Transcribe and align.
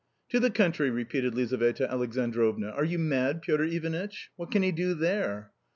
I 0.01 0.31
/ 0.31 0.31
"To 0.31 0.39
the 0.39 0.49
country!" 0.49 0.89
repeatecTXizaveta 0.89 1.87
Alexandrovna; 1.87 2.71
"are 2.71 2.83
/ 2.83 2.83
you 2.91 2.97
mad, 2.97 3.43
Piotr 3.43 3.65
ivanitch? 3.65 4.31
What 4.35 4.49
can 4.49 4.63
he 4.63 4.71
do 4.71 4.95
there 4.95 5.51